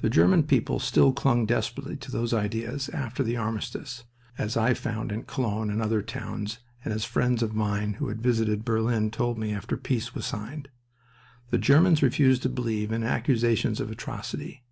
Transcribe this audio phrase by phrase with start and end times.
[0.00, 4.02] The German people still clung desperately to those ideas after the armistice,
[4.36, 8.20] as I found in Cologne and other towns, and as friends of mine who had
[8.20, 10.68] visited Berlin told me after peace was signed.
[11.50, 14.64] The Germans refused to believe in accusations of atrocity.